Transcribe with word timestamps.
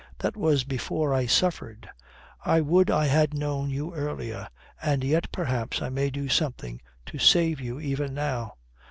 That 0.17 0.35
was 0.35 0.63
before 0.63 1.13
I 1.13 1.27
suffered. 1.27 1.87
I 2.43 2.59
would 2.59 2.89
I 2.89 3.05
had 3.05 3.35
known 3.35 3.69
you 3.69 3.93
earlier. 3.93 4.47
And 4.81 5.03
yet 5.03 5.31
perhaps 5.31 5.79
I 5.79 5.89
may 5.89 6.09
do 6.09 6.27
something 6.27 6.81
to 7.05 7.19
save 7.19 7.61
you 7.61 7.79
even 7.79 8.15
now." 8.15 8.55